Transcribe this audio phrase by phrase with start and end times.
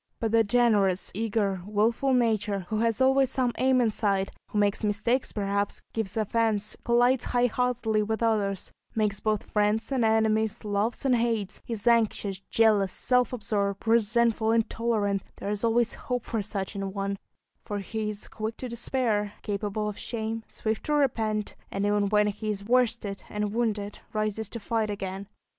[0.19, 4.83] But the generous, eager, wilful nature, who has always some aim in sight, who makes
[4.83, 11.05] mistakes perhaps, gives offence, collides high heartedly with others, makes both friends and enemies, loves
[11.05, 16.73] and hates, is anxious, jealous, self absorbed, resentful, intolerant there is always hope for such
[16.73, 17.19] an one,
[17.63, 22.25] for he is quick to despair, capable of shame, swift to repent, and even when
[22.25, 25.27] he is worsted and wounded, rises to fight again.